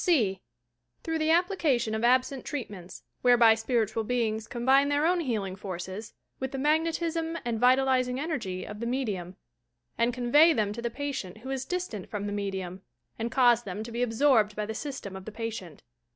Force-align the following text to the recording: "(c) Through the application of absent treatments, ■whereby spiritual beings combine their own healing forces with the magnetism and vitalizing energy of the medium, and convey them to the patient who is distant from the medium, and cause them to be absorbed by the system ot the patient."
"(c) 0.03 0.41
Through 1.03 1.19
the 1.19 1.29
application 1.29 1.93
of 1.93 2.03
absent 2.03 2.43
treatments, 2.43 3.03
■whereby 3.23 3.55
spiritual 3.55 4.03
beings 4.03 4.47
combine 4.47 4.89
their 4.89 5.05
own 5.05 5.19
healing 5.19 5.55
forces 5.55 6.15
with 6.39 6.51
the 6.51 6.57
magnetism 6.57 7.37
and 7.45 7.59
vitalizing 7.59 8.19
energy 8.19 8.65
of 8.65 8.79
the 8.79 8.87
medium, 8.87 9.35
and 9.99 10.11
convey 10.11 10.53
them 10.53 10.73
to 10.73 10.81
the 10.81 10.89
patient 10.89 11.37
who 11.45 11.51
is 11.51 11.65
distant 11.65 12.09
from 12.09 12.25
the 12.25 12.33
medium, 12.33 12.81
and 13.19 13.29
cause 13.31 13.61
them 13.61 13.83
to 13.83 13.91
be 13.91 14.01
absorbed 14.01 14.55
by 14.55 14.65
the 14.65 14.73
system 14.73 15.15
ot 15.15 15.25
the 15.25 15.31
patient." 15.31 15.83